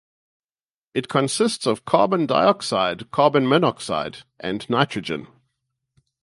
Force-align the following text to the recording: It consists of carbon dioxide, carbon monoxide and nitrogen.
It 0.95 1.09
consists 1.09 1.67
of 1.67 1.85
carbon 1.85 2.25
dioxide, 2.25 3.11
carbon 3.11 3.47
monoxide 3.47 4.23
and 4.39 4.67
nitrogen. 4.67 5.27